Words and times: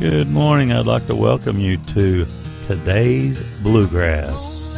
Good 0.00 0.30
morning. 0.30 0.70
I'd 0.70 0.86
like 0.86 1.08
to 1.08 1.16
welcome 1.16 1.58
you 1.58 1.76
to 1.76 2.24
today's 2.68 3.42
Bluegrass. 3.64 4.76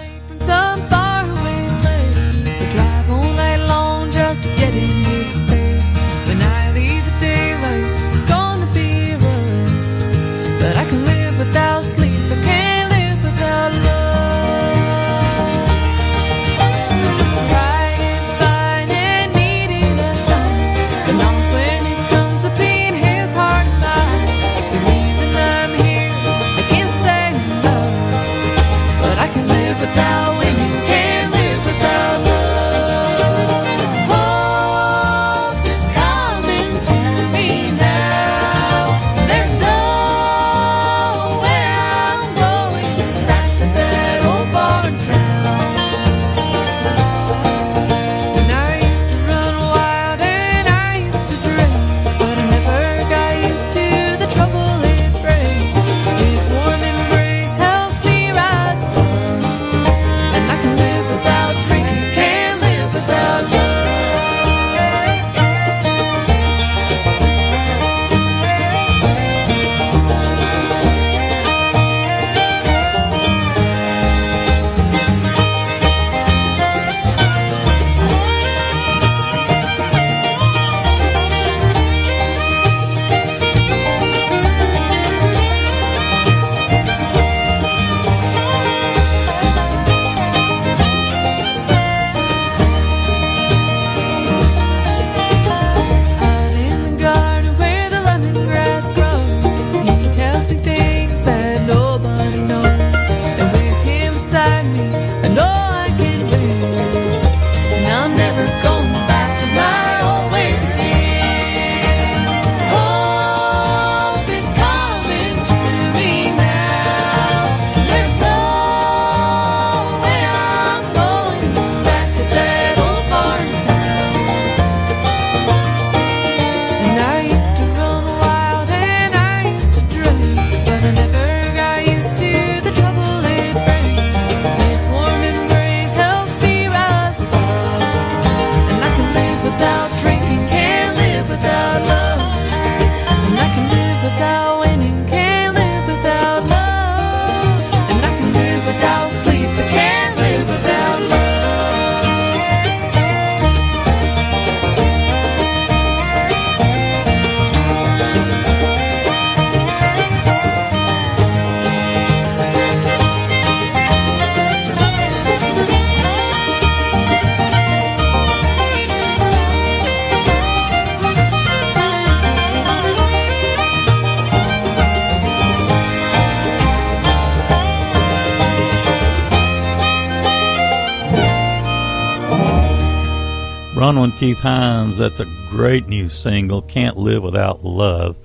Keith 184.21 184.41
Hines, 184.41 184.99
that's 184.99 185.19
a 185.19 185.25
great 185.49 185.89
new 185.89 186.11
single, 186.11 186.61
Can't 186.61 186.99
Live 186.99 187.23
Without 187.23 187.65
Love. 187.65 188.19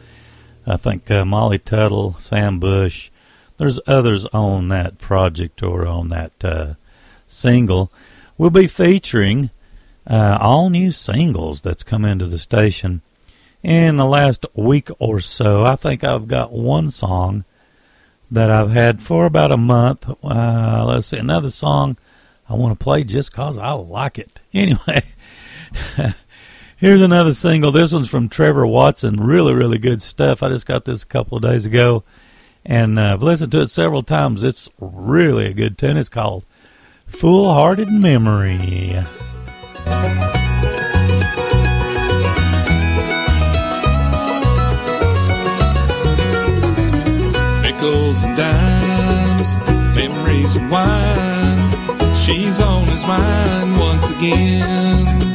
I 0.67 0.75
think 0.75 1.09
uh, 1.09 1.23
Molly 1.23 1.57
Tuttle, 1.57 2.17
Sam 2.19 2.59
Bush, 2.59 3.09
there's 3.55 3.79
others 3.87 4.25
on 4.33 4.67
that 4.67 4.97
project 4.97 5.63
or 5.63 5.87
on 5.87 6.09
that 6.09 6.33
uh, 6.43 6.73
single. 7.27 7.93
We'll 8.37 8.49
be 8.49 8.67
featuring 8.67 9.51
uh, 10.05 10.37
all 10.41 10.69
new 10.69 10.91
singles 10.91 11.61
that's 11.61 11.83
come 11.83 12.03
into 12.03 12.25
the 12.25 12.39
station 12.39 13.01
in 13.63 13.95
the 13.95 14.03
last 14.03 14.45
week 14.53 14.89
or 14.99 15.21
so. 15.21 15.63
I 15.63 15.77
think 15.77 16.03
I've 16.03 16.27
got 16.27 16.51
one 16.51 16.91
song 16.91 17.45
that 18.29 18.51
I've 18.51 18.71
had 18.71 19.01
for 19.01 19.25
about 19.25 19.53
a 19.53 19.57
month. 19.57 20.09
Uh, 20.21 20.83
let's 20.85 21.07
see, 21.07 21.17
another 21.17 21.51
song 21.51 21.95
I 22.49 22.55
want 22.55 22.77
to 22.77 22.83
play 22.83 23.05
just 23.05 23.31
'cause 23.31 23.57
I 23.57 23.71
like 23.71 24.19
it. 24.19 24.41
Anyway. 24.53 25.03
Here's 26.77 27.01
another 27.01 27.33
single. 27.33 27.71
This 27.71 27.93
one's 27.93 28.09
from 28.09 28.29
Trevor 28.29 28.67
Watson. 28.67 29.15
Really, 29.15 29.53
really 29.53 29.77
good 29.77 30.01
stuff. 30.01 30.43
I 30.43 30.49
just 30.49 30.65
got 30.65 30.85
this 30.85 31.03
a 31.03 31.07
couple 31.07 31.37
of 31.37 31.43
days 31.43 31.65
ago, 31.65 32.03
and 32.65 32.99
uh, 32.99 33.13
I've 33.13 33.23
listened 33.23 33.51
to 33.53 33.61
it 33.61 33.69
several 33.69 34.03
times. 34.03 34.43
It's 34.43 34.69
really 34.79 35.47
a 35.47 35.53
good 35.53 35.77
tune. 35.77 35.97
It's 35.97 36.09
called 36.09 36.45
"Foolhardy 37.07 37.85
Memory." 37.85 39.03
nickels 47.85 48.23
and 48.23 48.37
dimes, 48.37 49.55
memories 49.95 50.55
and 50.55 50.71
wine. 50.71 52.15
She's 52.15 52.59
on 52.59 52.85
his 52.87 53.05
mind 53.05 53.77
once 53.77 54.09
again. 54.09 55.34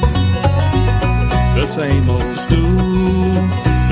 The 1.60 1.66
same 1.66 2.09
old 2.09 2.36
stool, 2.36 3.34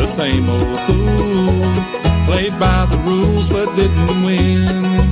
the 0.01 0.07
same 0.07 0.49
old 0.49 0.79
fool. 0.87 1.63
Played 2.25 2.59
by 2.59 2.87
the 2.91 2.97
rules 3.05 3.47
but 3.51 3.77
didn't 3.77 4.25
win. 4.25 5.11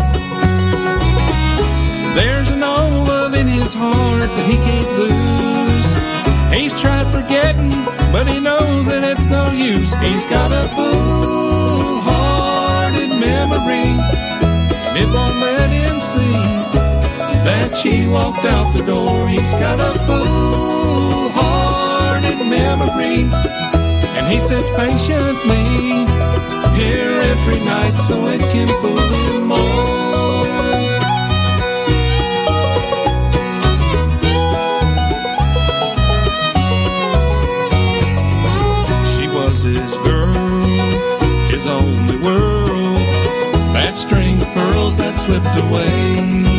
There's 2.16 2.48
an 2.50 2.62
old 2.62 3.08
love 3.08 3.34
in 3.34 3.46
his 3.46 3.74
heart 3.74 4.30
that 4.30 4.46
he 4.50 4.56
can't 4.56 4.90
lose. 4.98 5.86
He's 6.58 6.72
tried 6.80 7.06
forgetting, 7.08 7.70
but 8.10 8.26
he 8.26 8.40
knows 8.40 8.86
that 8.86 9.04
it's 9.04 9.26
no 9.26 9.50
use. 9.50 9.94
He's 9.96 10.24
got 10.24 10.50
a 10.50 10.66
fool-hearted 10.74 12.00
memory, 13.20 14.00
and 14.88 14.96
it 14.96 15.08
won't 15.12 15.36
let 15.44 15.68
him 15.68 16.00
see 16.00 16.32
that 17.44 17.76
she 17.76 18.08
walked 18.08 18.46
out 18.46 18.72
the 18.74 18.82
door. 18.82 19.28
He's 19.28 19.52
got 19.60 19.78
a 19.78 19.92
fool-hearted 20.06 20.75
memory. 22.48 23.28
And 24.16 24.32
he 24.32 24.38
sits 24.40 24.70
patiently 24.70 26.06
here 26.78 27.20
every 27.32 27.60
night 27.64 27.94
so 28.06 28.26
it 28.26 28.40
can 28.52 28.68
fool 28.80 28.96
him 28.96 29.46
more. 29.48 29.56
She 39.12 39.28
was 39.28 39.62
his 39.62 39.96
girl, 39.98 40.32
his 41.50 41.66
only 41.66 42.16
world. 42.18 42.96
That 43.74 43.96
string 43.96 44.40
of 44.40 44.48
pearls 44.54 44.96
that 44.96 45.16
slipped 45.18 45.46
away. 45.68 46.55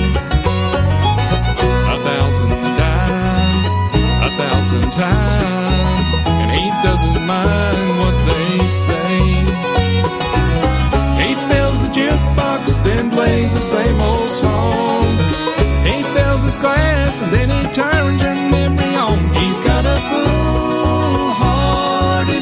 glass 17.17 17.21
and 17.21 17.31
then 17.33 17.49
he 17.49 17.63
turns 17.73 18.21
your 18.21 18.35
memory 18.35 18.95
on. 18.95 19.17
He's 19.35 19.59
got 19.59 19.85
a 19.85 19.95
fool-hearted 20.09 21.33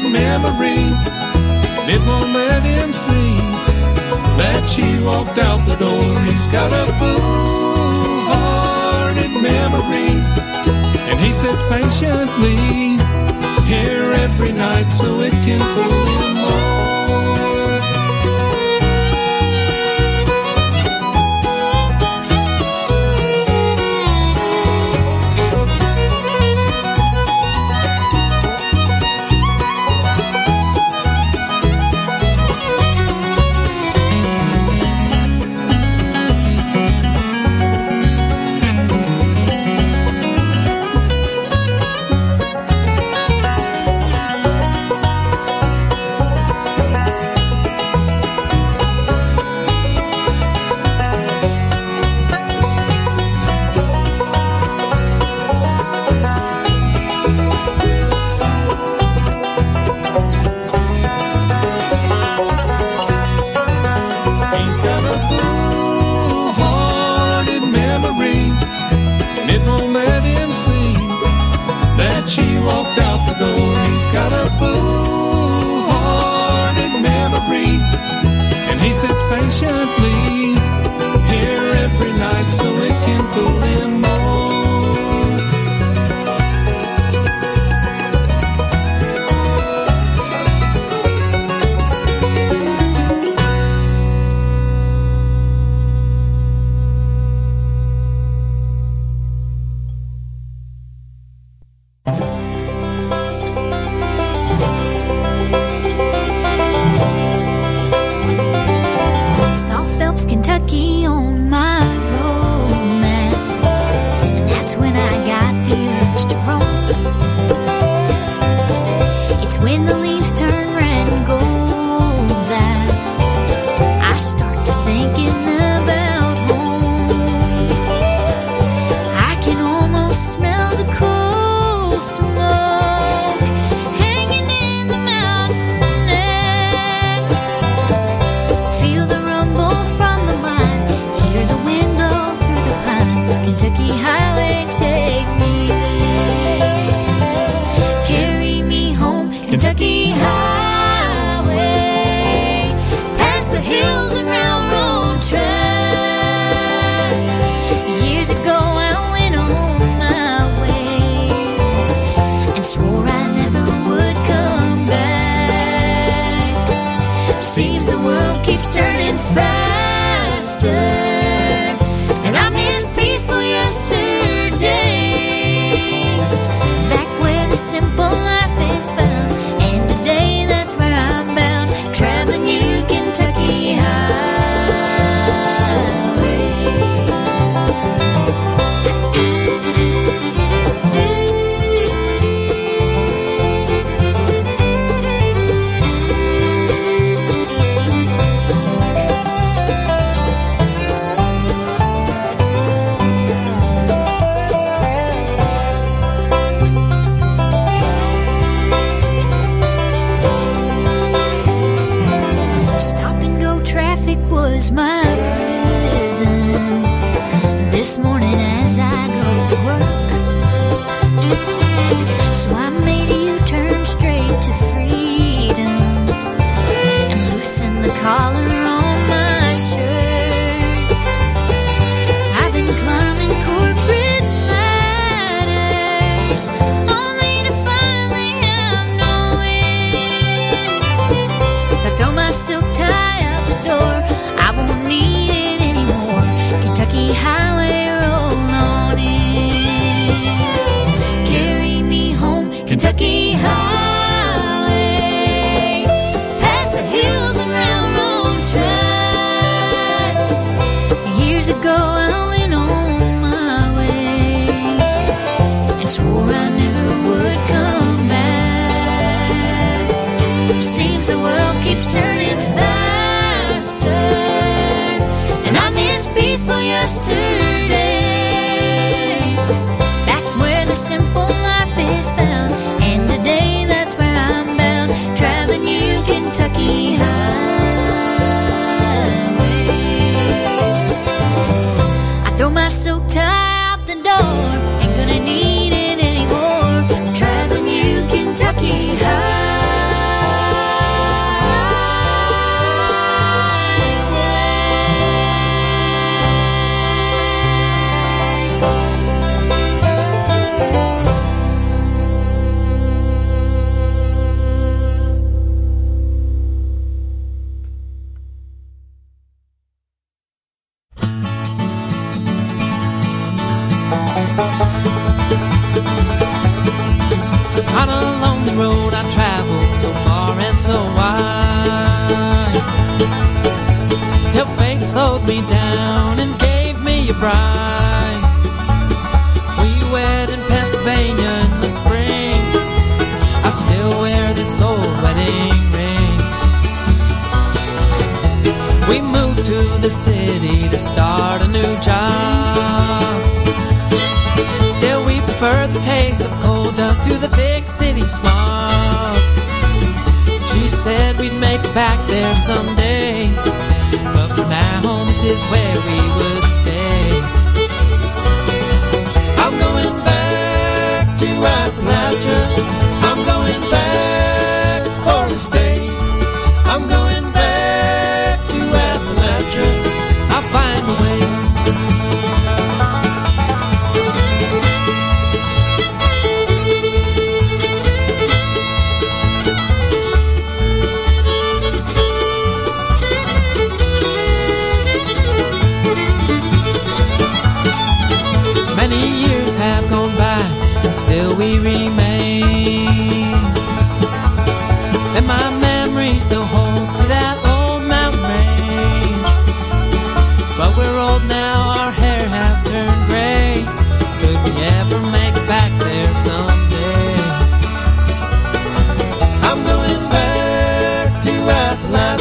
memory 0.02 0.94
it 1.88 2.00
won't 2.00 2.32
let 2.32 2.64
him 2.64 2.92
see 2.92 3.38
that 4.36 4.66
she 4.68 4.98
walked 5.04 5.38
out 5.38 5.60
the 5.66 5.76
door. 5.76 6.20
He's 6.26 6.46
got 6.50 6.72
a 6.72 6.86
fool-hearted 6.98 7.30
memory 9.40 10.20
and 11.08 11.18
he 11.20 11.32
sits 11.32 11.62
patiently 11.70 12.98
here 13.66 14.10
every 14.24 14.52
night 14.52 14.90
so 14.90 15.20
it 15.20 15.32
can 15.44 15.60
fool 15.60 16.06
him. 16.18 16.45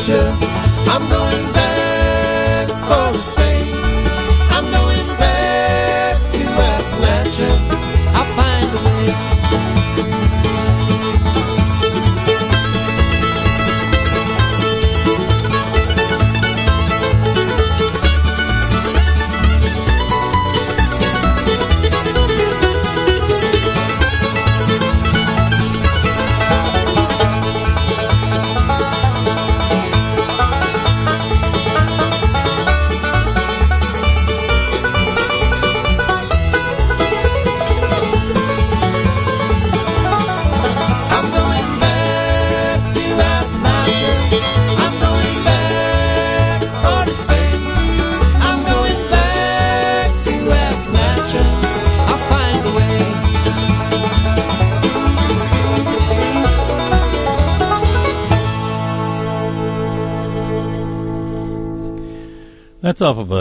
Appalachia. 0.05 0.37
I'm 0.87 1.09
going 1.09 1.54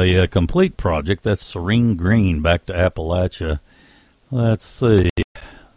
A 0.04 0.24
uh, 0.24 0.26
complete 0.26 0.76
project. 0.76 1.22
That's 1.22 1.42
Serene 1.42 1.96
Green 1.96 2.42
back 2.42 2.66
to 2.66 2.74
Appalachia. 2.74 3.60
Let's 4.30 4.66
see. 4.66 5.08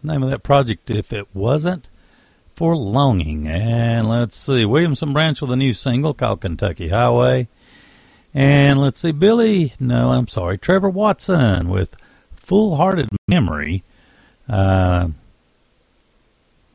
Name 0.04 0.22
of 0.22 0.30
that 0.30 0.44
project, 0.44 0.90
if 0.90 1.14
it 1.14 1.34
wasn't 1.34 1.88
for 2.54 2.76
longing. 2.76 3.48
And 3.48 4.10
let's 4.10 4.36
see. 4.36 4.66
Williamson 4.66 5.14
Branch 5.14 5.40
with 5.40 5.50
a 5.52 5.56
new 5.56 5.72
single 5.72 6.14
called 6.14 6.42
Kentucky 6.42 6.90
Highway. 6.90 7.48
And 8.34 8.82
let's 8.82 9.00
see. 9.00 9.14
Billy, 9.14 9.74
no, 9.80 10.12
I'm 10.12 10.28
sorry. 10.28 10.58
Trevor 10.58 10.90
Watson 10.90 11.70
with 11.70 11.96
Full 12.36 12.76
Hearted 12.76 13.08
Memory. 13.30 13.86
Uh, 14.50 15.08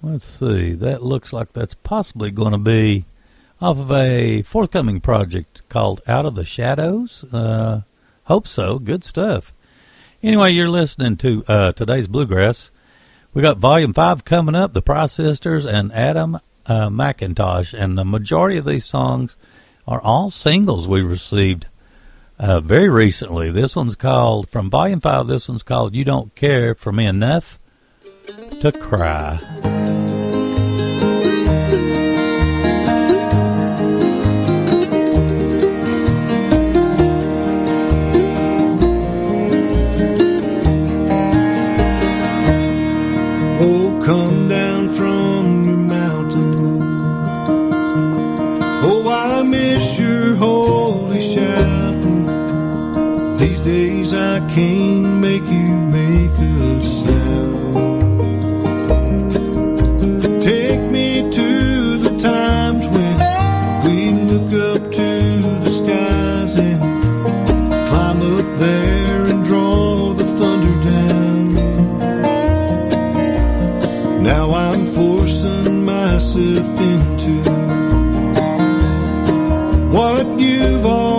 let's 0.00 0.24
see. 0.24 0.72
That 0.72 1.02
looks 1.02 1.34
like 1.34 1.52
that's 1.52 1.74
possibly 1.74 2.30
going 2.30 2.52
to 2.52 2.58
be 2.58 3.04
off 3.62 3.78
of 3.78 3.92
a 3.92 4.42
forthcoming 4.42 5.00
project 5.00 5.62
called 5.68 6.00
Out 6.08 6.26
of 6.26 6.34
the 6.34 6.44
Shadows. 6.44 7.24
Uh, 7.32 7.82
hope 8.24 8.48
so. 8.48 8.80
Good 8.80 9.04
stuff. 9.04 9.54
Anyway, 10.20 10.50
you're 10.50 10.68
listening 10.68 11.16
to 11.18 11.44
uh, 11.46 11.72
today's 11.72 12.08
Bluegrass. 12.08 12.72
We 13.32 13.40
got 13.40 13.58
Volume 13.58 13.92
5 13.92 14.24
coming 14.24 14.56
up, 14.56 14.72
The 14.72 14.82
Price 14.82 15.12
Sisters 15.12 15.64
and 15.64 15.92
Adam 15.92 16.36
uh, 16.66 16.88
McIntosh. 16.88 17.72
And 17.72 17.96
the 17.96 18.04
majority 18.04 18.56
of 18.56 18.64
these 18.64 18.84
songs 18.84 19.36
are 19.86 20.00
all 20.00 20.32
singles 20.32 20.88
we 20.88 21.00
received 21.00 21.66
uh, 22.40 22.58
very 22.60 22.88
recently. 22.88 23.52
This 23.52 23.76
one's 23.76 23.94
called, 23.94 24.48
from 24.50 24.70
Volume 24.70 25.00
5, 25.00 25.28
this 25.28 25.48
one's 25.48 25.62
called 25.62 25.94
You 25.94 26.04
Don't 26.04 26.34
Care 26.34 26.74
for 26.74 26.90
Me 26.90 27.06
Enough 27.06 27.60
to 28.60 28.72
Cry. 28.72 29.81
These 53.38 53.60
days 53.60 54.12
I 54.12 54.38
can't 54.54 55.18
make 55.18 55.46
you 55.46 55.78
make 55.98 56.30
a 56.30 56.82
sound. 56.82 58.20
Take 60.42 60.90
me 60.90 61.30
to 61.30 61.96
the 61.96 62.18
times 62.20 62.86
when 62.86 63.16
we 63.86 64.10
look 64.30 64.52
up 64.74 64.82
to 64.92 65.10
the 65.64 65.70
skies 65.70 66.56
and 66.58 66.80
climb 67.88 68.20
up 68.20 68.58
there 68.58 69.22
and 69.30 69.42
draw 69.42 70.12
the 70.12 70.24
thunder 70.24 70.76
down. 70.84 71.54
Now 74.22 74.52
I'm 74.52 74.84
forcing 74.86 75.82
myself 75.82 76.78
into 76.78 77.42
what 79.96 80.26
you've 80.38 80.84
already 80.84 81.11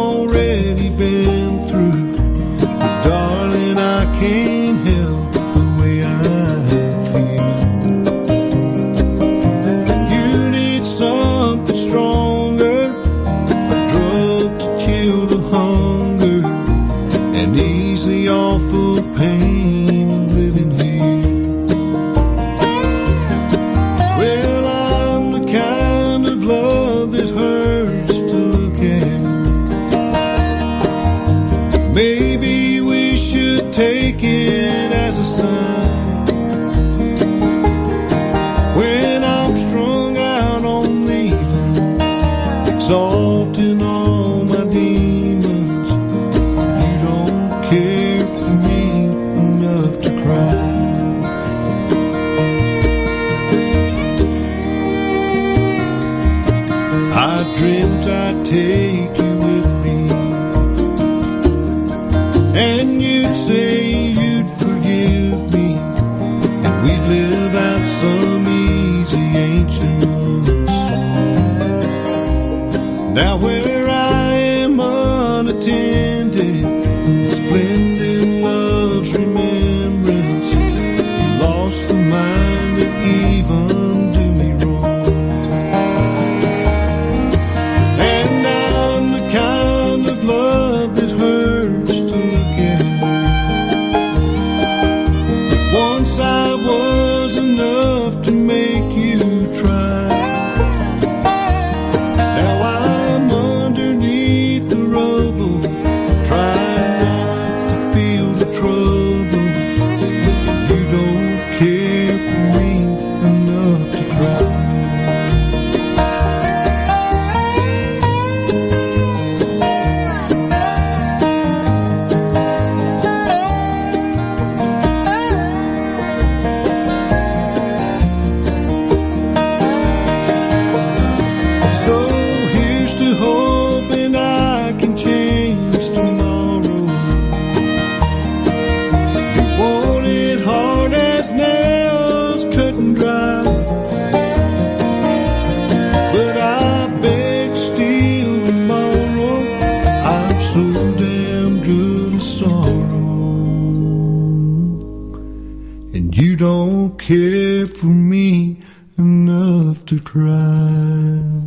And 155.94 156.18
you 156.18 156.36
don't 156.36 156.98
care 156.98 157.68
for 157.68 157.86
me 157.86 158.58
enough 158.98 159.86
to 159.86 160.00
cry. 160.00 161.44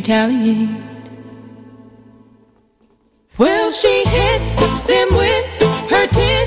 Retaliate. 0.00 0.70
Well, 3.36 3.70
she 3.70 4.04
hit 4.16 4.40
them 4.90 5.08
with 5.20 5.46
her 5.92 6.06
ten 6.06 6.39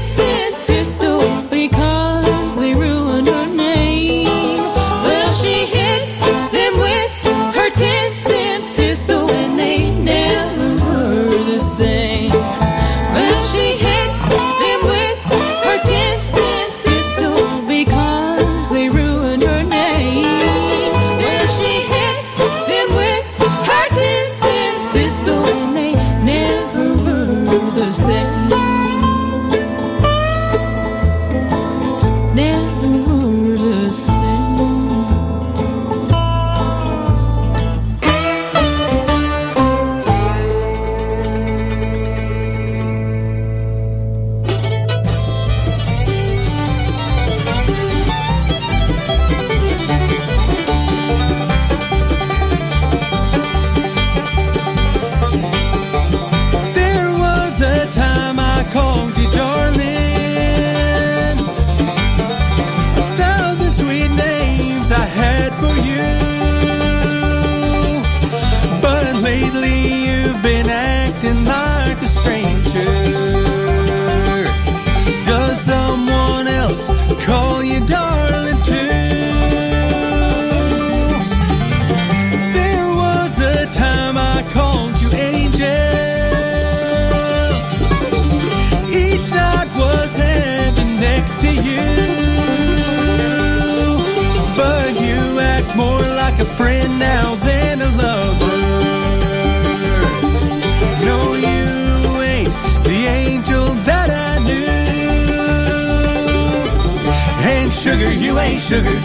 sugar, 107.93 108.12
you 108.12 108.39
ain't 108.39 108.62
sugar. 108.62 108.95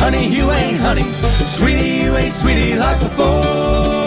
Honey, 0.00 0.26
you 0.28 0.50
ain't 0.50 0.78
honey. 0.78 1.04
Sweetie, 1.56 2.04
you 2.04 2.16
ain't 2.16 2.32
sweetie 2.32 2.76
like 2.76 2.98
before. 2.98 4.01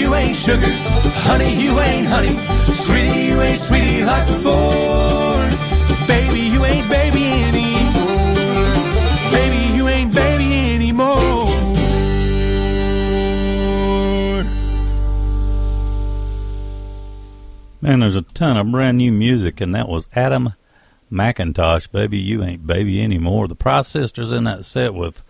You 0.00 0.14
ain't 0.14 0.36
sugar. 0.36 0.72
Honey, 1.28 1.62
you 1.62 1.78
ain't 1.78 2.06
honey. 2.06 2.34
Sweetie, 2.72 3.26
you 3.28 3.40
ain't 3.40 3.60
sweetie 3.60 4.04
like 4.04 4.26
before. 4.26 5.44
Baby, 6.06 6.40
you 6.40 6.64
ain't 6.64 6.88
baby 6.88 7.24
anymore. 7.48 8.74
Baby, 9.30 9.76
you 9.76 9.88
ain't 9.88 10.14
baby 10.14 10.74
anymore. 10.74 11.50
Man, 17.82 18.00
there's 18.00 18.16
a 18.16 18.22
ton 18.22 18.56
of 18.56 18.70
brand 18.70 18.98
new 18.98 19.12
music, 19.12 19.60
and 19.60 19.74
that 19.74 19.88
was 19.88 20.08
Adam 20.14 20.54
McIntosh, 21.10 21.90
Baby 21.90 22.18
You 22.18 22.42
Ain't 22.42 22.66
Baby 22.66 23.02
Anymore. 23.02 23.48
The 23.48 23.54
Price 23.54 23.88
Sisters 23.88 24.32
in 24.32 24.44
that 24.44 24.64
set 24.64 24.94
with 24.94 25.24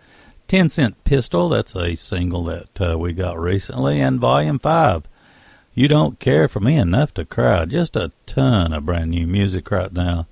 10 0.51 0.69
Cent 0.69 1.01
Pistol. 1.05 1.47
That's 1.47 1.77
a 1.77 1.95
single 1.95 2.43
that 2.43 2.81
uh, 2.81 2.99
we 2.99 3.13
got 3.13 3.39
recently. 3.39 4.01
And 4.01 4.19
Volume 4.19 4.59
5, 4.59 5.07
You 5.73 5.87
Don't 5.87 6.19
Care 6.19 6.49
For 6.49 6.59
Me 6.59 6.75
Enough 6.75 7.13
to 7.13 7.23
Cry. 7.23 7.63
Just 7.63 7.95
a 7.95 8.11
ton 8.25 8.73
of 8.73 8.85
brand 8.85 9.11
new 9.11 9.25
music 9.25 9.71
right 9.71 9.93
now. 9.93 10.27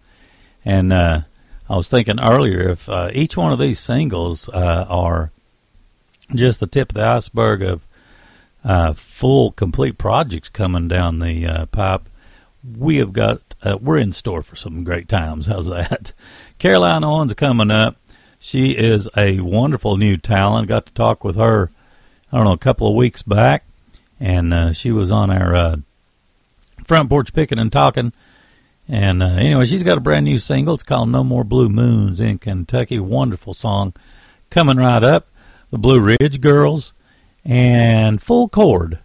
And 0.65 0.91
uh, 0.91 1.21
I 1.69 1.75
was 1.77 1.87
thinking 1.87 2.19
earlier 2.19 2.67
if 2.67 2.89
uh, 2.89 3.11
each 3.13 3.37
one 3.37 3.53
of 3.53 3.59
these 3.59 3.79
singles 3.79 4.49
uh, 4.49 4.85
are 4.89 5.31
just 6.35 6.59
the 6.59 6.67
tip 6.67 6.89
of 6.89 6.95
the 6.95 7.05
iceberg 7.05 7.61
of 7.61 7.87
uh, 8.65 8.91
full, 8.91 9.53
complete 9.53 9.97
projects 9.97 10.49
coming 10.49 10.89
down 10.89 11.19
the 11.19 11.47
uh, 11.47 11.65
pipe, 11.67 12.09
we 12.77 12.97
have 12.97 13.13
got 13.13 13.55
we're 13.79 13.97
in 13.97 14.11
store 14.11 14.43
for 14.43 14.57
some 14.57 14.83
great 14.83 15.07
times. 15.07 15.45
How's 15.45 15.67
that? 15.67 16.11
Caroline 16.59 17.05
Owens 17.05 17.33
coming 17.35 17.71
up. 17.71 17.95
She 18.39 18.71
is 18.71 19.09
a 19.17 19.41
wonderful 19.41 19.97
new 19.97 20.15
talent. 20.17 20.69
Got 20.69 20.85
to 20.85 20.93
talk 20.93 21.23
with 21.23 21.35
her, 21.35 21.69
I 22.31 22.37
don't 22.37 22.45
know, 22.45 22.53
a 22.53 22.57
couple 22.57 22.87
of 22.87 22.95
weeks 22.95 23.21
back, 23.21 23.65
and 24.19 24.53
uh, 24.53 24.73
she 24.73 24.91
was 24.91 25.11
on 25.11 25.29
our 25.29 25.55
uh, 25.55 25.75
front 26.85 27.09
porch 27.09 27.33
picking 27.33 27.59
and 27.59 27.71
talking. 27.71 28.13
And 28.87 29.21
uh, 29.21 29.35
anyway, 29.35 29.65
she's 29.65 29.83
got 29.83 29.97
a 29.97 30.01
brand 30.01 30.25
new 30.25 30.39
single. 30.39 30.73
It's 30.73 30.83
called 30.83 31.09
"No 31.09 31.23
More 31.23 31.43
Blue 31.43 31.69
Moons 31.69 32.19
in 32.19 32.39
Kentucky." 32.39 32.97
Wonderful 32.97 33.53
song 33.53 33.93
coming 34.49 34.77
right 34.77 35.03
up. 35.03 35.27
The 35.69 35.77
Blue 35.77 35.99
Ridge 35.99 36.41
Girls 36.41 36.93
and 37.45 38.21
Full 38.21 38.49
Chord. 38.49 38.99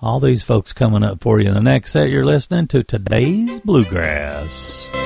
All 0.00 0.18
these 0.18 0.42
folks 0.42 0.72
coming 0.72 1.04
up 1.04 1.22
for 1.22 1.40
you 1.40 1.48
in 1.48 1.54
the 1.54 1.60
next 1.60 1.92
set. 1.92 2.10
You're 2.10 2.24
listening 2.24 2.66
to 2.68 2.82
today's 2.82 3.60
Bluegrass. 3.60 5.01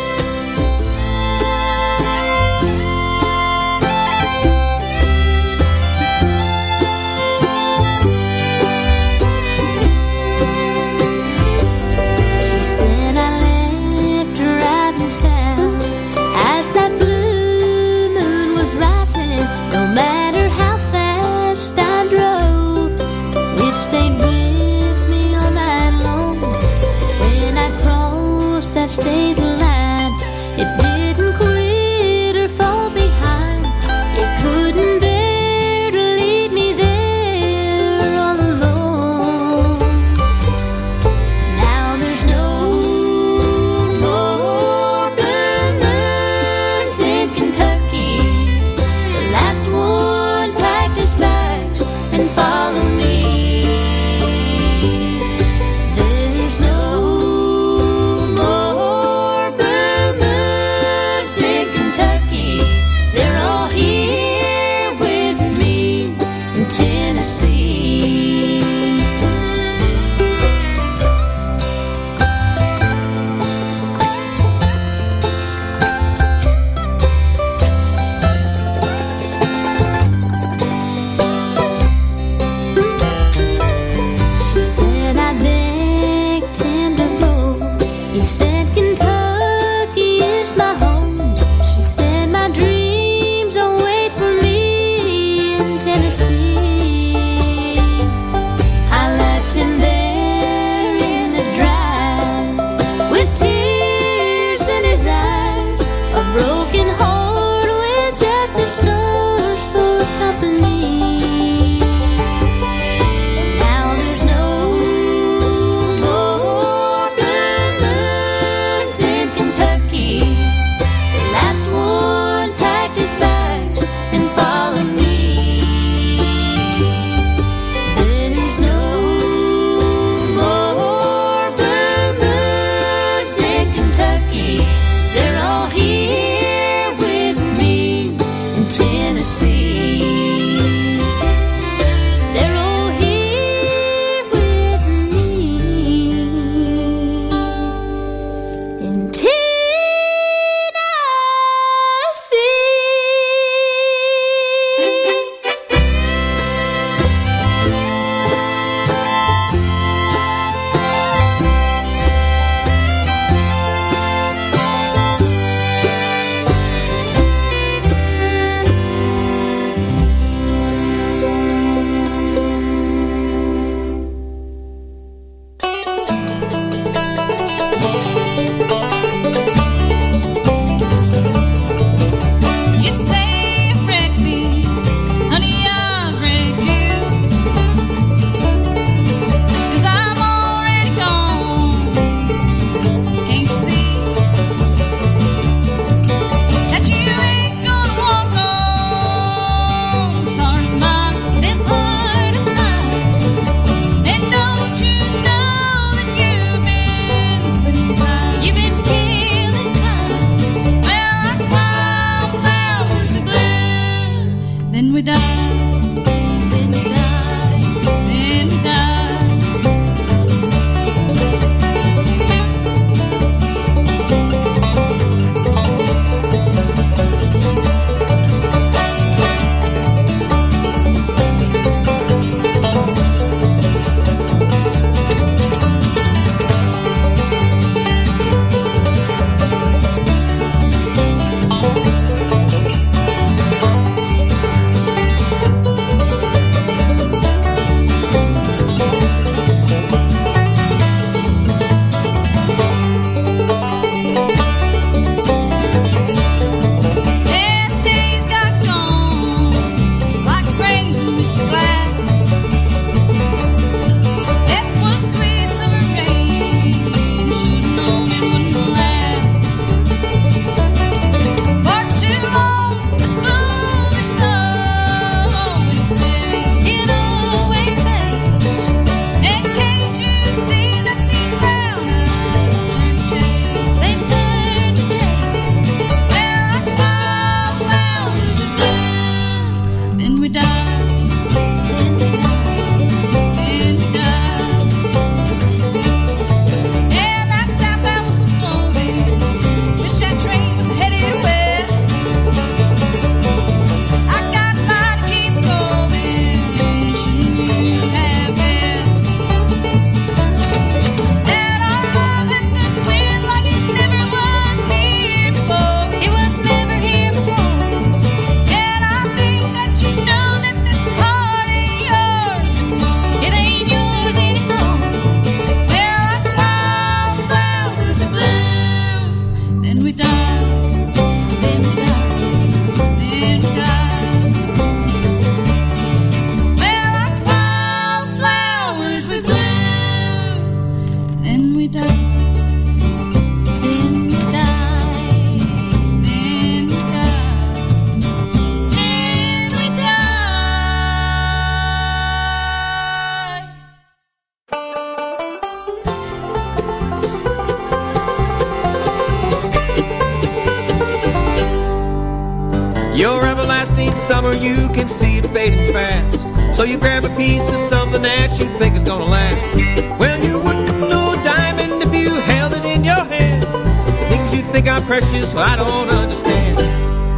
you 368.39 368.47
think 368.47 368.75
is 368.77 368.83
gonna 368.83 369.05
last. 369.05 369.55
Well, 369.99 370.19
you 370.23 370.39
wouldn't 370.39 370.69
know 370.91 371.13
a 371.13 371.17
diamond 371.23 371.83
if 371.83 371.95
you 371.95 372.11
held 372.21 372.53
it 372.53 372.65
in 372.65 372.85
your 372.85 373.05
hands. 373.05 373.47
The 373.47 374.07
things 374.11 374.35
you 374.35 374.43
think 374.43 374.69
are 374.69 374.81
precious, 374.83 375.33
well, 375.35 375.49
I 375.49 375.57
don't 375.57 375.89
understand. 375.89 376.59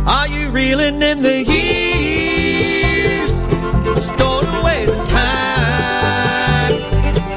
Are 0.08 0.28
you 0.28 0.50
reeling 0.50 1.02
in 1.02 1.22
the 1.22 1.42
years? 1.44 3.32
Stored 4.00 4.46
away 4.60 4.86
the 4.86 5.04
time. 5.06 6.72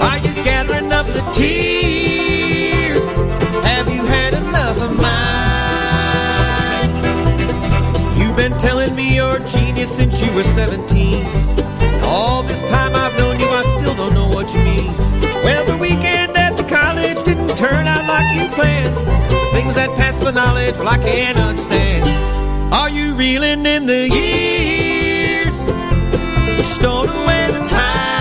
Are 0.08 0.17
you 0.17 0.34
gathering 0.44 0.91
up 0.91 1.08
the 1.08 1.22
tears? 1.34 3.10
Have 3.63 3.89
you 3.89 4.06
had 4.06 4.34
enough 4.36 4.80
of 4.82 4.96
mine? 4.98 6.91
You've 8.20 8.36
been 8.36 8.58
telling 8.60 8.94
me 8.96 9.15
you're 9.15 9.38
a 9.38 9.48
genius 9.48 9.96
since 9.96 10.20
you 10.22 10.32
were 10.36 10.44
17. 10.44 11.26
All 12.13 12.43
this 12.43 12.62
time 12.63 12.93
I've 12.93 13.17
known 13.17 13.39
you, 13.39 13.47
I 13.47 13.63
still 13.63 13.95
don't 13.95 14.13
know 14.13 14.28
what 14.28 14.54
you 14.54 14.60
mean. 14.60 14.91
Well, 15.45 15.63
the 15.65 15.78
weekend 15.78 16.36
at 16.36 16.58
the 16.58 16.63
college 16.63 17.24
didn't 17.24 17.56
turn 17.56 17.88
out 17.88 18.06
like 18.06 18.36
you 18.36 18.50
planned. 18.54 18.97
The 18.97 19.50
things 19.54 19.76
that 19.76 19.89
pass 19.95 20.21
for 20.21 20.34
knowledge, 20.34 20.76
well, 20.78 20.89
I 20.89 20.97
can't 20.97 21.38
understand. 21.38 22.04
Are 22.74 22.89
you 22.89 23.15
reeling 23.15 23.65
in 23.65 23.86
the 23.86 24.10
years? 24.10 25.58
You 26.58 26.89
away 26.89 27.47
the 27.54 27.63
time. 27.63 28.20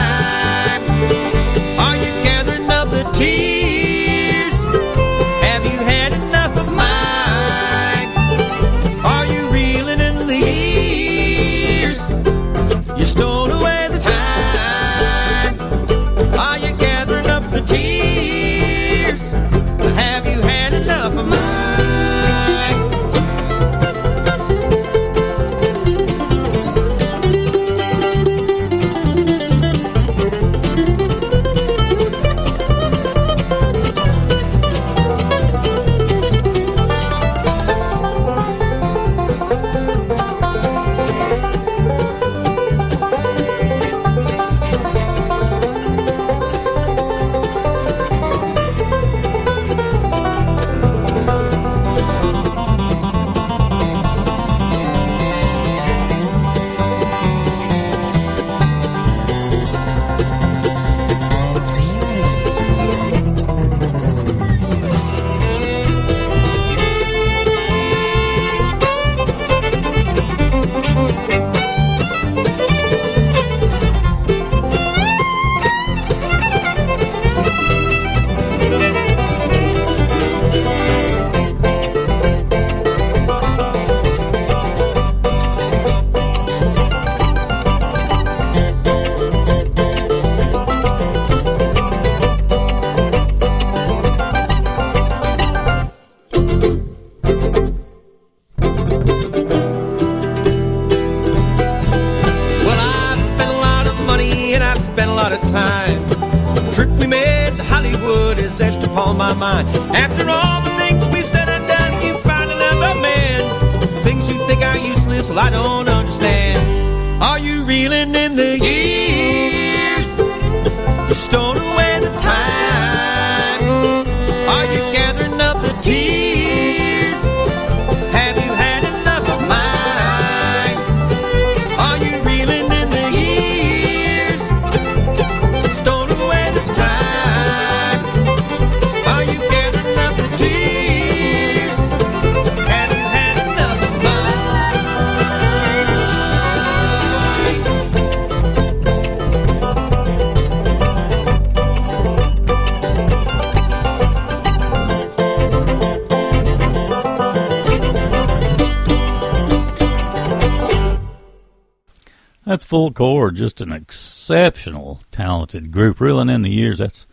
Core, 163.01 163.31
just 163.31 163.63
an 163.63 163.73
exceptional, 163.73 165.01
talented 165.11 165.71
group. 165.71 166.01
Reeling 166.01 166.29
in 166.29 166.43
the 166.43 166.51
years, 166.51 166.77
that's 166.77 167.07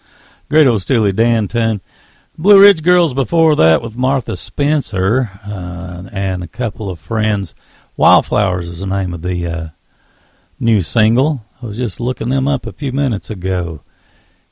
great 0.49 0.67
old 0.67 0.81
Steely 0.81 1.13
Dan 1.13 1.47
tune. 1.47 1.79
Blue 2.37 2.59
Ridge 2.59 2.83
Girls 2.83 3.13
before 3.13 3.55
that 3.55 3.81
with 3.81 3.95
Martha 3.95 4.35
Spencer 4.35 5.29
uh, 5.47 6.03
and 6.11 6.43
a 6.43 6.47
couple 6.47 6.89
of 6.89 6.99
friends. 6.99 7.55
Wildflowers 7.95 8.67
is 8.67 8.81
the 8.81 8.85
name 8.85 9.13
of 9.13 9.21
the 9.21 9.47
uh, 9.47 9.67
new 10.59 10.81
single. 10.81 11.45
I 11.63 11.67
was 11.67 11.77
just 11.77 12.01
looking 12.01 12.27
them 12.27 12.49
up 12.49 12.65
a 12.65 12.73
few 12.73 12.91
minutes 12.91 13.29
ago. 13.29 13.79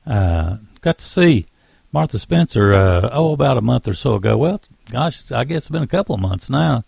Uh, 0.08 0.60
got 0.80 1.00
to 1.00 1.06
see 1.06 1.48
Martha 1.92 2.18
Spencer, 2.18 2.74
uh, 2.74 3.10
oh, 3.12 3.34
about 3.34 3.58
a 3.58 3.62
month 3.62 3.90
or 3.90 3.94
so 3.94 4.16
ago. 4.16 4.38
Well, 4.38 4.62
gosh, 4.90 5.30
I 5.34 5.44
guess 5.44 5.64
it's 5.64 5.70
been 5.70 5.84
a 5.84 5.88
couple 5.88 6.16
of 6.16 6.22
months 6.22 6.50
now. 6.50 6.86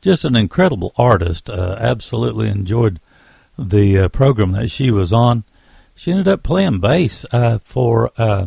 Just 0.00 0.24
an 0.24 0.36
incredible 0.36 0.92
artist. 0.96 1.50
Uh, 1.50 1.76
absolutely 1.80 2.48
enjoyed 2.48 3.00
the 3.58 3.98
uh, 3.98 4.08
program 4.08 4.52
that 4.52 4.70
she 4.70 4.90
was 4.90 5.12
on. 5.12 5.44
She 5.94 6.10
ended 6.10 6.28
up 6.28 6.42
playing 6.42 6.80
bass 6.80 7.26
uh, 7.30 7.58
for 7.62 8.10
uh, 8.16 8.46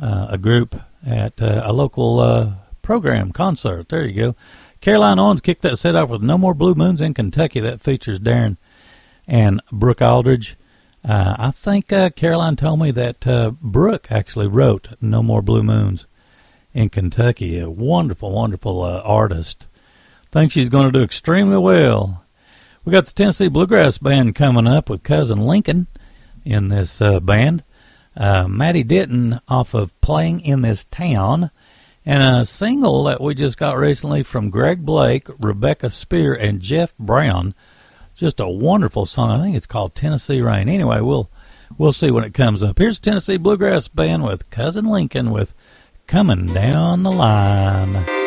uh, 0.00 0.26
a 0.30 0.38
group 0.38 0.80
at 1.06 1.40
uh, 1.42 1.62
a 1.64 1.72
local 1.72 2.20
uh, 2.20 2.52
program 2.82 3.32
concert. 3.32 3.88
There 3.88 4.06
you 4.06 4.14
go. 4.14 4.36
Caroline 4.80 5.18
Owens 5.18 5.40
kicked 5.40 5.62
that 5.62 5.78
set 5.78 5.94
off 5.94 6.08
with 6.08 6.22
No 6.22 6.38
More 6.38 6.54
Blue 6.54 6.74
Moons 6.74 7.00
in 7.00 7.12
Kentucky. 7.12 7.60
That 7.60 7.80
features 7.80 8.18
Darin 8.18 8.56
and 9.26 9.60
Brooke 9.72 10.00
Aldridge. 10.00 10.56
I 11.04 11.50
think 11.50 11.88
Caroline 11.88 12.56
told 12.56 12.80
me 12.80 12.90
that 12.92 13.56
Brooke 13.60 14.06
actually 14.10 14.46
wrote 14.46 14.90
No 15.00 15.22
More 15.22 15.42
Blue 15.42 15.62
Moons 15.62 16.06
in 16.72 16.90
Kentucky. 16.90 17.58
A 17.58 17.68
wonderful, 17.68 18.30
wonderful 18.30 18.80
artist. 18.82 19.66
Think 20.30 20.52
she's 20.52 20.68
going 20.68 20.86
to 20.92 20.98
do 20.98 21.04
extremely 21.04 21.58
well. 21.58 22.24
We 22.84 22.92
got 22.92 23.06
the 23.06 23.12
Tennessee 23.12 23.48
Bluegrass 23.48 23.98
Band 23.98 24.34
coming 24.34 24.66
up 24.66 24.88
with 24.88 25.02
Cousin 25.02 25.38
Lincoln 25.38 25.88
in 26.44 26.68
this 26.68 27.02
uh, 27.02 27.20
band. 27.20 27.64
Uh, 28.16 28.48
Maddie 28.48 28.84
Ditton 28.84 29.40
off 29.46 29.74
of 29.74 29.98
Playing 30.00 30.40
in 30.40 30.62
This 30.62 30.84
Town. 30.84 31.50
And 32.06 32.22
a 32.22 32.46
single 32.46 33.04
that 33.04 33.20
we 33.20 33.34
just 33.34 33.58
got 33.58 33.76
recently 33.76 34.22
from 34.22 34.48
Greg 34.48 34.84
Blake, 34.84 35.28
Rebecca 35.38 35.90
Spear, 35.90 36.34
and 36.34 36.60
Jeff 36.60 36.96
Brown. 36.96 37.54
Just 38.14 38.40
a 38.40 38.48
wonderful 38.48 39.04
song. 39.04 39.30
I 39.30 39.44
think 39.44 39.56
it's 39.56 39.66
called 39.66 39.94
Tennessee 39.94 40.40
Rain. 40.40 40.68
Anyway, 40.68 41.00
we'll 41.00 41.30
we'll 41.76 41.92
see 41.92 42.10
when 42.10 42.24
it 42.24 42.34
comes 42.34 42.62
up. 42.62 42.78
Here's 42.78 42.98
Tennessee 42.98 43.36
Bluegrass 43.36 43.88
Band 43.88 44.24
with 44.24 44.48
Cousin 44.50 44.86
Lincoln 44.86 45.30
with 45.30 45.54
Coming 46.06 46.46
Down 46.46 47.02
the 47.02 47.12
Line. 47.12 48.17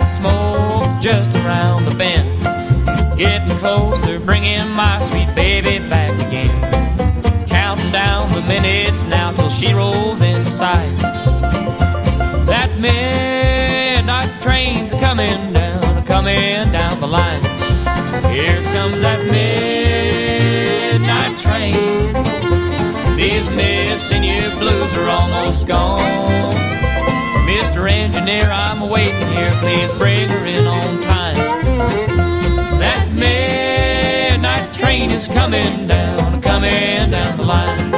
Black 0.00 0.10
smoke 0.10 1.00
just 1.00 1.34
around 1.36 1.84
the 1.84 1.94
bend. 1.94 2.40
Getting 3.18 3.56
closer, 3.58 4.18
bringing 4.18 4.68
my 4.70 4.98
sweet 5.00 5.32
baby 5.34 5.78
back 5.88 6.12
again. 6.26 6.50
Counting 7.46 7.92
down 7.92 8.32
the 8.32 8.42
minutes 8.42 9.04
now 9.04 9.32
till 9.32 9.50
she 9.50 9.72
rolls 9.72 10.20
into 10.22 10.50
sight. 10.50 10.96
That 12.46 12.70
midnight 12.78 14.30
train's 14.40 14.92
coming 14.92 15.52
down, 15.52 16.04
coming 16.04 16.72
down 16.72 17.00
the 17.00 17.06
line. 17.06 17.42
Here 18.32 18.62
comes 18.72 19.02
that 19.02 19.20
midnight 21.00 21.38
train. 21.38 21.74
These 23.16 23.50
missing 23.52 24.24
you 24.24 24.50
blues 24.58 24.96
are 24.96 25.08
almost 25.08 25.66
gone. 25.66 26.79
Mr. 27.50 27.90
Engineer, 27.90 28.44
I'm 28.44 28.88
waiting 28.88 29.26
here. 29.32 29.50
Please 29.58 29.92
bring 29.94 30.28
her 30.28 30.46
in 30.46 30.68
on 30.68 31.02
time. 31.02 31.36
That 32.78 33.08
midnight 33.12 34.72
train 34.72 35.10
is 35.10 35.26
coming 35.26 35.88
down, 35.88 36.40
coming 36.42 37.10
down 37.10 37.36
the 37.36 37.44
line. 37.44 37.89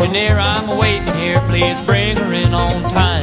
Engineer, 0.00 0.38
I'm 0.38 0.78
waiting 0.78 1.14
here. 1.14 1.40
Please 1.46 1.78
bring 1.82 2.16
her 2.16 2.32
in 2.32 2.54
on 2.54 2.82
time. 2.90 3.22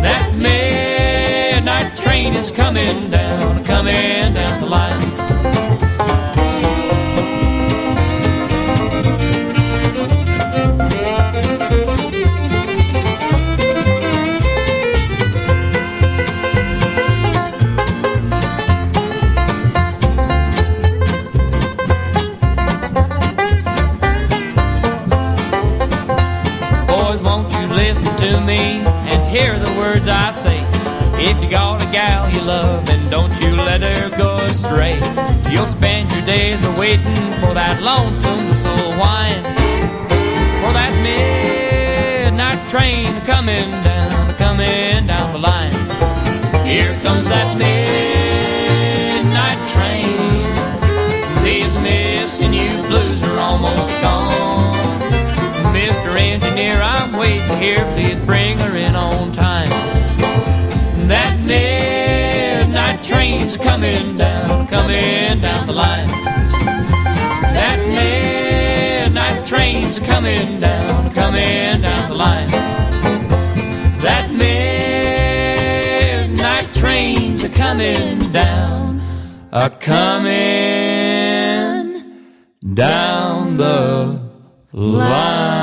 That 0.00 0.32
midnight 0.34 1.94
train 1.94 2.32
is 2.32 2.50
coming 2.50 3.10
down, 3.10 3.62
coming 3.62 4.32
down 4.32 4.60
the 4.62 4.66
line. 4.66 4.85
Waiting 36.76 37.32
for 37.40 37.54
that 37.54 37.80
lonesome 37.80 38.54
soul 38.54 38.92
whine. 39.00 39.42
For 40.60 40.72
that 40.76 40.92
midnight 41.00 42.60
train 42.68 43.18
coming 43.24 43.70
down, 43.82 44.34
coming 44.34 45.06
down 45.06 45.32
the 45.32 45.38
line. 45.38 45.72
Here 46.66 46.92
comes 47.00 47.28
that 47.28 47.56
midnight 47.56 47.96
train. 49.72 50.12
These 51.42 51.78
missing 51.80 52.52
you 52.52 52.82
blues 52.82 53.22
are 53.22 53.38
almost 53.38 53.92
gone. 54.02 55.00
Mr. 55.72 56.14
Engineer, 56.16 56.80
I'm 56.82 57.16
waiting 57.16 57.56
here. 57.56 57.84
Please 57.94 58.20
bring 58.20 58.58
her 58.58 58.76
in 58.76 58.94
on 58.94 59.32
time. 59.32 59.70
That 61.08 61.40
midnight 61.40 63.02
train's 63.02 63.56
coming 63.56 64.18
down, 64.18 64.66
coming 64.66 65.40
down 65.40 65.66
the 65.66 65.72
line. 65.72 66.25
Midnight 67.94 69.46
train's 69.46 69.98
coming 70.00 70.60
down, 70.60 71.10
coming 71.10 71.82
down 71.82 72.08
the 72.08 72.14
line. 72.14 72.48
That 74.06 74.30
midnight 76.30 76.72
train's 76.74 77.44
a 77.44 77.48
coming 77.48 78.18
down, 78.30 79.00
a 79.52 79.70
coming 79.70 80.26
down 82.74 83.56
the 83.56 84.20
line. 84.72 85.55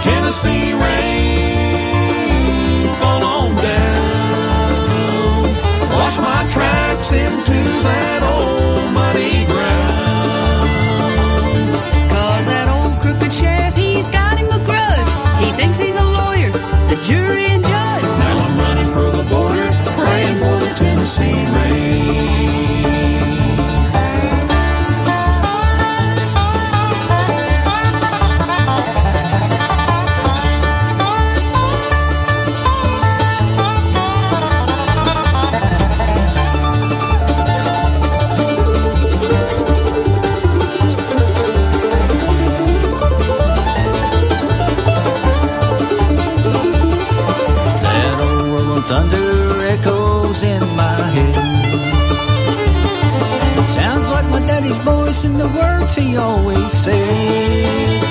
Tennessee 0.00 0.72
rain, 0.74 1.88
fall 3.00 3.22
on 3.24 3.56
down. 3.56 5.42
Wash 5.92 6.16
my 6.18 6.46
tracks 6.50 7.12
into 7.12 7.53
he 55.96 56.16
always 56.16 56.72
said. 56.72 58.02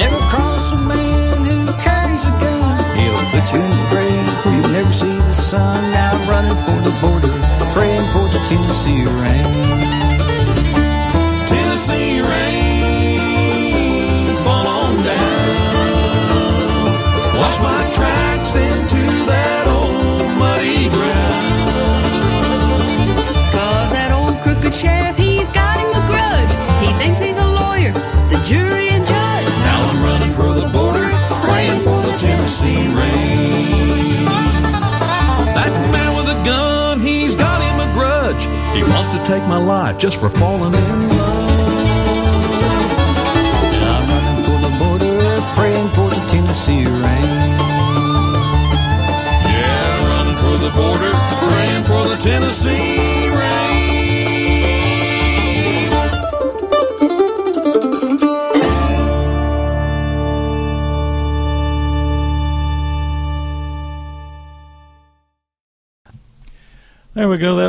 Never 0.00 0.20
cross 0.32 0.72
a 0.72 0.76
man 0.76 1.44
who 1.44 1.58
carries 1.86 2.24
a 2.24 2.32
gun. 2.44 2.74
He'll 2.98 3.26
put 3.32 3.46
you 3.52 3.60
in 3.66 3.70
the 3.70 3.86
grave 3.92 4.26
where 4.42 4.54
you'll 4.56 4.74
never 4.78 4.92
see 4.92 5.16
the 5.30 5.32
sun. 5.32 5.80
Now 5.92 6.12
running 6.30 6.58
for 6.66 6.78
the 6.88 6.94
border, 7.00 7.34
praying 7.74 8.06
for 8.14 8.26
the 8.34 8.40
Tennessee 8.48 9.04
rain. 9.22 9.46
Tennessee 11.46 12.20
rain, 12.20 12.45
take 39.26 39.44
my 39.48 39.56
life 39.56 39.98
just 39.98 40.20
for 40.20 40.28
falling 40.30 40.72
in 40.72 41.08
love. 41.08 41.68
I'm 43.92 44.08
running 44.08 44.44
for 44.44 44.58
the 44.62 44.70
border, 44.78 45.40
praying 45.56 45.88
for 45.88 46.08
the 46.08 46.24
Tennessee 46.28 46.84
rain. 46.86 47.30
Yeah, 49.50 50.06
running 50.10 50.36
for 50.36 50.56
the 50.64 50.70
border, 50.70 51.12
praying 51.50 51.82
for 51.82 52.04
the 52.06 52.16
Tennessee 52.22 53.28
rain. 53.30 53.35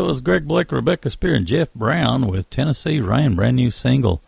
Was 0.08 0.22
Greg 0.22 0.48
Blake, 0.48 0.72
Rebecca 0.72 1.10
Spear, 1.10 1.34
and 1.34 1.46
Jeff 1.46 1.74
Brown 1.74 2.28
with 2.28 2.50
Tennessee 2.50 3.02
Rain, 3.02 3.36
brand 3.36 3.58
new 3.58 3.70
single. 3.70 4.22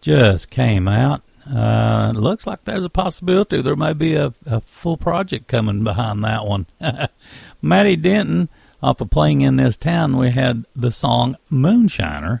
Just 0.00 0.50
came 0.50 0.88
out. 0.88 1.22
Uh, 1.48 2.12
looks 2.12 2.44
like 2.44 2.64
there's 2.64 2.84
a 2.84 2.90
possibility 2.90 3.62
there 3.62 3.76
may 3.76 3.92
be 3.92 4.16
a, 4.16 4.34
a 4.46 4.60
full 4.60 4.96
project 4.96 5.46
coming 5.46 5.84
behind 5.84 6.24
that 6.24 6.44
one. 6.44 6.66
Matty 7.62 7.94
Denton, 7.94 8.48
off 8.82 9.00
of 9.00 9.10
Playing 9.10 9.42
in 9.42 9.54
This 9.54 9.76
Town, 9.76 10.16
we 10.16 10.32
had 10.32 10.64
the 10.74 10.90
song 10.90 11.36
Moonshiner. 11.52 12.40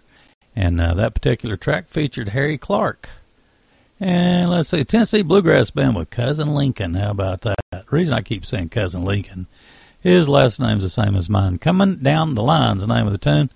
And 0.56 0.80
uh, 0.80 0.94
that 0.94 1.14
particular 1.14 1.56
track 1.56 1.88
featured 1.88 2.30
Harry 2.30 2.58
Clark. 2.58 3.08
And 4.00 4.50
let's 4.50 4.70
see, 4.70 4.82
Tennessee 4.82 5.22
Bluegrass 5.22 5.70
Band 5.70 5.94
with 5.94 6.10
Cousin 6.10 6.52
Lincoln. 6.52 6.94
How 6.94 7.12
about 7.12 7.42
that? 7.42 7.54
The 7.70 7.84
reason 7.92 8.12
I 8.12 8.22
keep 8.22 8.44
saying 8.44 8.70
Cousin 8.70 9.04
Lincoln, 9.04 9.46
his 10.02 10.28
last 10.28 10.60
name's 10.60 10.82
the 10.82 10.90
same 10.90 11.14
as 11.14 11.28
mine. 11.30 11.58
Coming 11.58 11.96
Down 11.96 12.34
the 12.34 12.42
Line's 12.42 12.80
the 12.80 12.86
name 12.86 13.06
of 13.06 13.12
the 13.12 13.18
tune. 13.18 13.50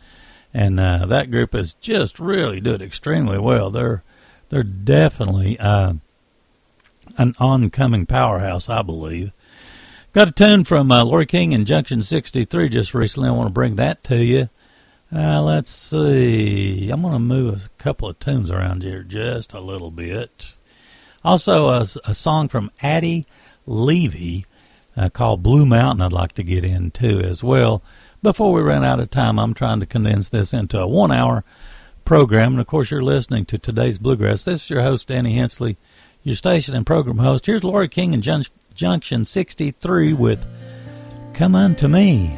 And 0.54 0.80
uh, 0.80 1.04
that 1.06 1.30
group 1.30 1.54
is 1.54 1.74
just 1.74 2.18
really 2.18 2.60
doing 2.60 2.80
extremely 2.80 3.38
well. 3.38 3.70
They're 3.70 4.02
they're 4.48 4.62
definitely 4.62 5.58
uh, 5.58 5.94
an 7.18 7.34
oncoming 7.38 8.06
powerhouse, 8.06 8.68
I 8.68 8.82
believe. 8.82 9.32
Got 10.12 10.28
a 10.28 10.32
tune 10.32 10.64
from 10.64 10.90
uh, 10.90 11.04
Lori 11.04 11.26
King 11.26 11.52
and 11.52 11.66
Junction 11.66 12.02
63 12.02 12.70
just 12.70 12.94
recently. 12.94 13.28
I 13.28 13.32
want 13.32 13.48
to 13.48 13.52
bring 13.52 13.76
that 13.76 14.02
to 14.04 14.24
you. 14.24 14.48
Uh, 15.14 15.42
let's 15.42 15.70
see. 15.70 16.90
I'm 16.90 17.02
going 17.02 17.12
to 17.12 17.18
move 17.18 17.66
a 17.66 17.82
couple 17.82 18.08
of 18.08 18.18
tunes 18.18 18.50
around 18.50 18.82
here 18.82 19.02
just 19.02 19.52
a 19.52 19.60
little 19.60 19.90
bit. 19.90 20.54
Also, 21.22 21.68
a, 21.68 21.86
a 22.04 22.14
song 22.14 22.48
from 22.48 22.70
Addie 22.82 23.26
Levy 23.66 24.46
uh, 24.96 25.08
called 25.10 25.42
Blue 25.42 25.66
Mountain 25.66 26.02
I'd 26.02 26.12
like 26.12 26.32
to 26.32 26.42
get 26.42 26.64
into 26.64 27.20
as 27.20 27.42
well. 27.42 27.82
Before 28.22 28.52
we 28.52 28.62
run 28.62 28.84
out 28.84 29.00
of 29.00 29.10
time, 29.10 29.38
I'm 29.38 29.54
trying 29.54 29.80
to 29.80 29.86
condense 29.86 30.28
this 30.28 30.52
into 30.54 30.80
a 30.80 30.86
one 30.86 31.12
hour 31.12 31.44
program. 32.04 32.52
And 32.52 32.60
of 32.60 32.66
course, 32.66 32.90
you're 32.90 33.02
listening 33.02 33.44
to 33.46 33.58
today's 33.58 33.98
Bluegrass. 33.98 34.42
This 34.42 34.64
is 34.64 34.70
your 34.70 34.82
host, 34.82 35.08
Danny 35.08 35.36
Hensley, 35.36 35.76
your 36.22 36.36
station 36.36 36.74
and 36.74 36.86
program 36.86 37.18
host. 37.18 37.46
Here's 37.46 37.64
Lori 37.64 37.88
King 37.88 38.14
and 38.14 38.22
Jun- 38.22 38.44
Junction 38.74 39.24
63 39.24 40.12
with 40.12 40.44
Come 41.34 41.54
Unto 41.54 41.88
Me. 41.88 42.36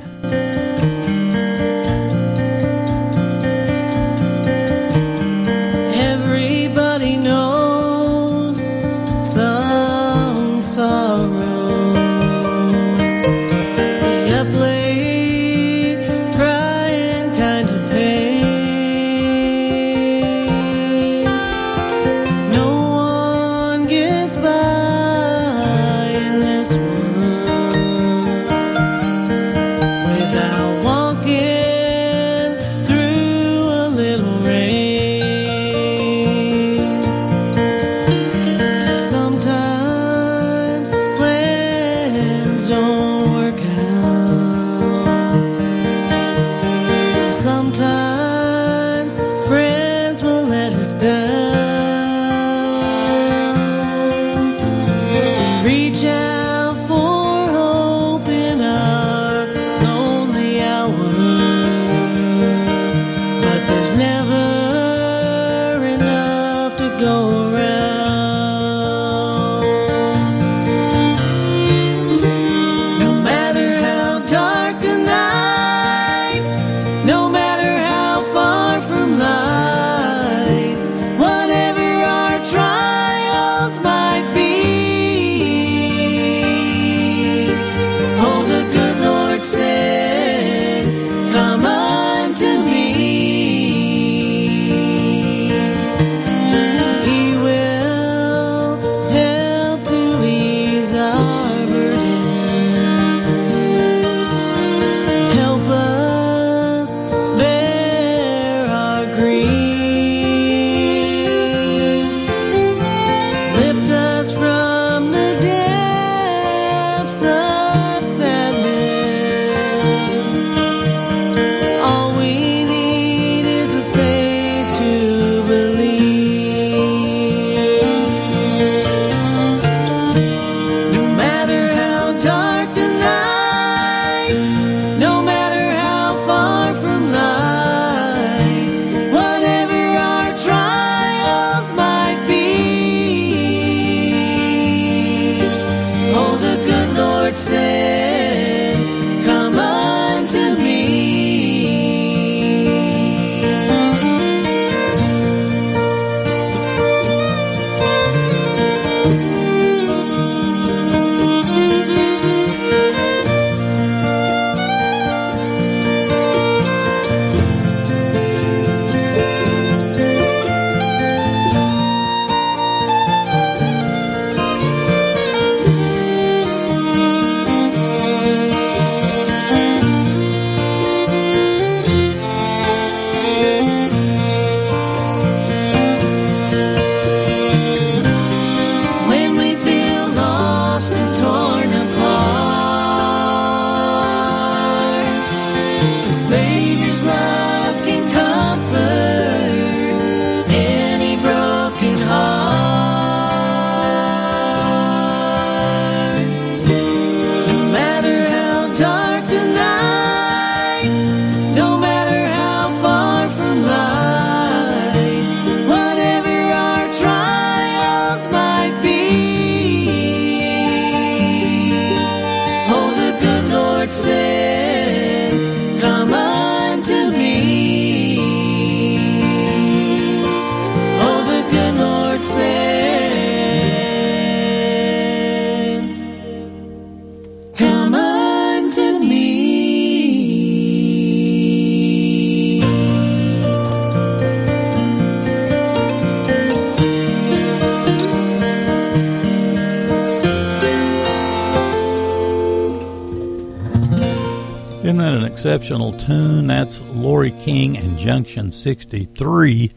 Exceptional 255.58 255.92
tune? 255.92 256.46
That's 256.46 256.80
Lori 256.82 257.32
King 257.32 257.76
and 257.76 257.98
Junction 257.98 258.52
63 258.52 259.72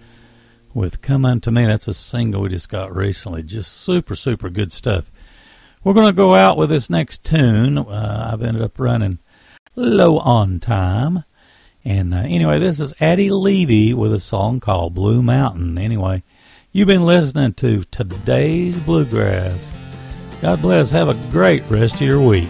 with 0.75 1.01
Come 1.01 1.25
Unto 1.25 1.49
Me. 1.49 1.65
That's 1.65 1.87
a 1.87 1.93
single 1.95 2.43
we 2.43 2.49
just 2.49 2.69
got 2.69 2.95
recently. 2.95 3.41
Just 3.41 3.73
super, 3.73 4.15
super 4.15 4.51
good 4.51 4.71
stuff. 4.71 5.11
We're 5.83 5.95
going 5.95 6.05
to 6.05 6.13
go 6.13 6.35
out 6.35 6.55
with 6.55 6.69
this 6.69 6.87
next 6.87 7.23
tune. 7.23 7.79
Uh, 7.79 8.29
I've 8.31 8.43
ended 8.43 8.61
up 8.61 8.77
running 8.77 9.17
low 9.75 10.19
on 10.19 10.59
time. 10.59 11.23
And 11.83 12.13
uh, 12.13 12.17
anyway, 12.17 12.59
this 12.59 12.79
is 12.79 12.93
Addie 13.01 13.31
Levy 13.31 13.91
with 13.91 14.13
a 14.13 14.19
song 14.19 14.59
called 14.59 14.93
Blue 14.93 15.23
Mountain. 15.23 15.79
Anyway, 15.79 16.21
you've 16.71 16.87
been 16.89 17.07
listening 17.07 17.53
to 17.55 17.85
today's 17.85 18.77
Bluegrass. 18.77 19.67
God 20.43 20.61
bless. 20.61 20.91
Have 20.91 21.09
a 21.09 21.31
great 21.31 21.67
rest 21.71 21.95
of 21.95 22.01
your 22.01 22.21
week. 22.21 22.49